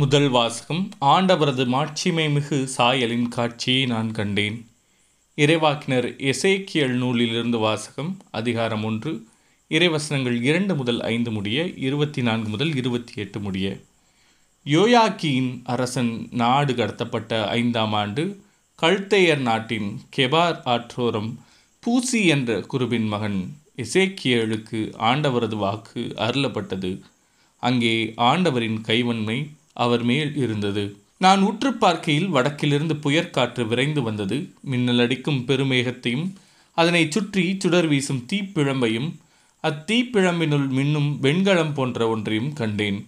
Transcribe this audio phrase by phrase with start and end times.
[0.00, 4.66] முதல் வாசகம் ஆண்டவரது மாட்சிமை மிகு சாயலின் காட்சியை நான் கண்டேன்.
[5.36, 9.26] இறைவாக்கினர் எசேக்கியல் நூலிலிருந்து வாசகம் அதிகாரம் ஒன்று
[9.70, 13.80] இறைவசனங்கள் இரண்டு முதல் ஐந்து முடிய இருபத்தி நான்கு முதல் இருபத்தி எட்டு முடிய.
[14.64, 18.44] யோயாக்கியின் அரசன் நாடு கடத்தப்பட்ட ஐந்தாம் ஆண்டு
[18.82, 21.38] கல்தேயர் நாட்டின் கெபார் ஆற்றோரம்
[21.80, 27.00] பூசி என்ற குருவின் மகன் எசேக்கியலுக்கு ஆண்டவரது வாக்கு அருளப்பட்டது.
[27.58, 29.50] அங்கே ஆண்டவரின் கைவன்மை
[29.84, 30.84] அவர் மேல் இருந்தது.
[31.24, 34.36] நான் உற்று பார்க்கையில் வடக்கிலிருந்து புயற்காற்று விரைந்து வந்தது.
[34.62, 36.26] மின்னல் அடிக்கும் பெருமேகத்தையும்
[36.78, 39.08] அதனை சுற்றி சுடர் வீசும் தீப்பிழம்பையும்
[39.64, 42.98] அத்தீப்பிழம்பினுள் மின்னும் வெண்கலம் போன்ற ஒன்றையும் கண்டேன்.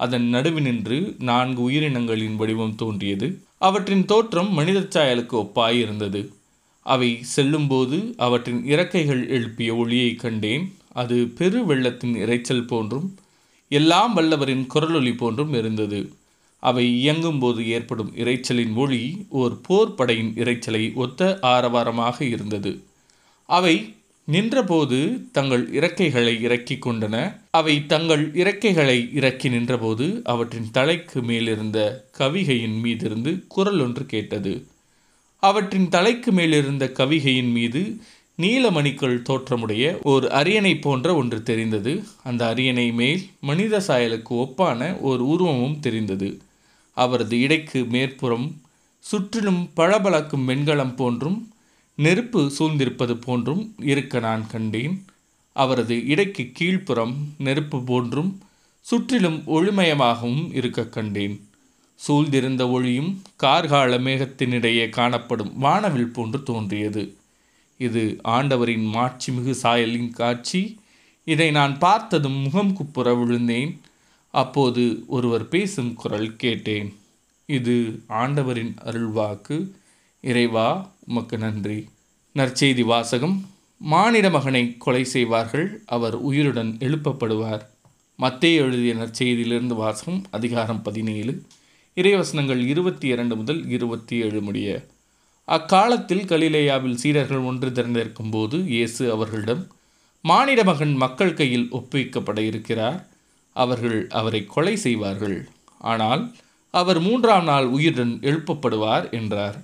[0.00, 3.26] அதன் நடுவினின்று நான்கு உயிரினங்களின் வடிவம் தோன்றியது.
[3.68, 6.22] அவற்றின் தோற்றம் மனித சாயலுக்கு ஒப்பாயிருந்தது.
[6.86, 10.64] அவை செல்லும்போது அவற்றின் இறக்கைகள் எழுப்பிய ஒளியை கண்டேன்.
[10.92, 13.06] அது பெரு வெள்ளத்தின் இரைச்சல் போன்றும்
[13.78, 16.00] எல்லாம் வல்லவரின் குரலொலி போன்றும் இருந்தது.
[16.62, 19.02] அவை இயங்கும்போது ஏற்படும் இரைச்சலின் ஒளி
[19.40, 22.72] ஓர் போர் படையின் இரைச்சலை ஒத்த ஆரவாரமாக இருந்தது.
[23.48, 23.74] அவை
[24.28, 24.98] நின்றபோது
[25.32, 27.16] தங்கள் இறக்கைகளை இறக்கி கொண்டன.
[27.50, 31.78] அவை தங்கள் இறக்கைகளை இறக்கி நின்றபோது அவற்றின் தலைக்கு மேலிருந்த
[32.18, 34.54] கவிகையின் மீதிருந்து குரல் ஒன்று கேட்டது.
[35.42, 37.82] அவற்றின் தலைக்கு மேலிருந்த கவிகையின் மீது
[38.38, 42.04] நீலமணிக்கள் தோற்றமுடைய ஒரு அரியணை போன்ற ஒன்று தெரிந்தது.
[42.22, 46.40] அந்த அரியணை மேல் மனித சாயலுக்கு ஒப்பான ஒரு உருவமும் தெரிந்தது.
[46.94, 48.60] அவரது இடைக்கு மேற்புறம்
[48.98, 51.52] சுற்றிலும் பளபளக்கும் வெண்கலம் போன்றும்
[51.94, 55.04] நெருப்பு சூழ்ந்திருப்பது போன்றும் இருக்க நான் கண்டேன்.
[55.52, 58.40] அவரது இடைக்கு கீழ்ப்புறம் நெருப்பு போன்றும்
[58.80, 61.48] சுற்றிலும் ஒளிமயமாகவும் இருக்க கண்டேன்.
[62.08, 67.16] சூழ்ந்திருந்த ஒளியும் கார்கால மேகத்தினிடையே காணப்படும் வானவில் போன்று தோன்றியது.
[67.82, 70.80] இது ஆண்டவரின் மாட்சிமிகு சாயலின் காட்சி.
[71.24, 73.80] இதை நான் பார்த்ததும் முகம் குப்புற விழுந்தேன்.
[74.30, 76.88] அப்போது ஒருவர் பேசும் குரல் கேட்டேன்.
[77.46, 79.56] இது ஆண்டவரின் அருள்வாக்கு.
[80.20, 80.68] இறைவா
[81.06, 81.88] உமக்கு நன்றி.
[82.34, 83.50] நற்செய்தி வாசகம்.
[83.78, 85.82] மானிட மகனை கொலை செய்வார்கள்.
[85.86, 87.64] அவர் உயிருடன் எழுப்பப்படுவார்.
[88.16, 91.42] மத்திய எழுதிய நற்செய்தியிலிருந்து வாசகம் அதிகாரம் பதினேழு.
[91.94, 94.86] இறைவசனங்கள் இருபத்தி இரண்டு முதல் இருபத்தி ஏழு முடிய
[95.48, 99.62] அக்காலத்தில் கலிலேயாவில் சீடர்கள் ஒன்று திறந்திருக்கும் போது இயேசு அவர்களிடம்
[100.24, 103.06] மானிட மகன் மக்கள் கையில் ஒப்புவிக்கப்பட இருக்கிறார்.
[103.56, 105.48] அவர்கள் அவரை கொலை செய்வார்கள்.
[105.78, 106.22] ஆனால்
[106.70, 109.56] அவர் மூன்றாம் நாள் உயிருடன் எழுப்பப்படுவார் என்றார்.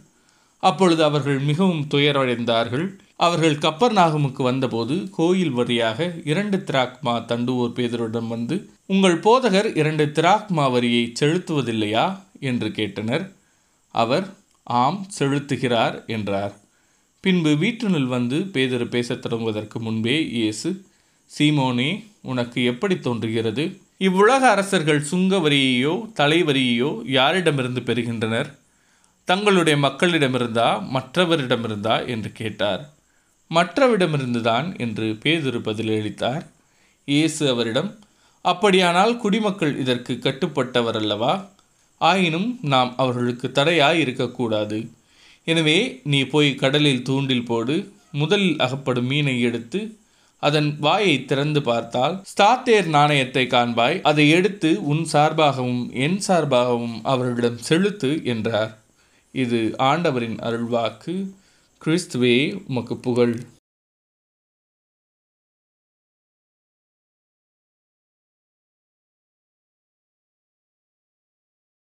[0.59, 2.87] அப்பொழுது அவர்கள் மிகவும் துயரடைந்தார்கள்.
[3.17, 8.56] அவர்கள் கப்பர் நாகமுக்கு வந்தபோது கோயில் வரியாக இரண்டு திராக்மா தண்டுவோர் பேதரிடம் வந்து
[8.87, 12.06] உங்கள் போதகர் இரண்டு திராக்மா வரியை செலுத்துவதில்லையா?
[12.41, 13.25] என்று கேட்டனர்.
[13.94, 14.27] அவர்
[14.69, 16.55] ஆம் செலுத்துகிறார் என்றார்.
[17.21, 20.84] பின்பு வீட்டினுள் வந்து பேதர் பேசத் தொடங்குவதற்கு முன்பே இயேசு
[21.31, 23.65] சீமோனே உனக்கு எப்படி தோன்றுகிறது?
[23.99, 28.51] இவ்வுலக அரசர்கள் சுங்க வரியையோ தலைவரியையோ யாரிடமிருந்து பெறுகின்றனர்?
[29.25, 32.06] தங்களுடைய மக்களிடமிருந்தா மற்றவரிடமிருந்தா?
[32.06, 32.83] என்று கேட்டார்.
[33.50, 36.45] மற்றவிடமிருந்துதான் என்று பேதுரு பதிலளித்தார்.
[37.05, 37.99] இயேசு அவரிடம்
[38.41, 41.33] அப்படியானால் குடிமக்கள் இதற்கு கட்டுப்பட்டவர் அல்லவா
[41.99, 44.79] ஆயினும் நாம் அவர்களுக்கு தடையாய் இருக்கக்கூடாது
[45.45, 49.81] எனவே நீ போய் கடலில் தூண்டில் போடு முதலில் அகப்படும் மீனை எடுத்து
[50.43, 58.11] அதன் வாயை திறந்து பார்த்தால் ஸ்டாத்தேர் நாணயத்தை காண்பாய் அதை எடுத்து உன் சார்பாகவும் என் சார்பாகவும் அவர்களிடம் செலுத்து
[58.25, 58.79] என்றார்.
[59.33, 61.15] இது ஆண்டவரின் அருள்வாக்கு.
[61.81, 62.37] கிறிஸ்துவே
[62.69, 63.35] உமக்கு புகழ்.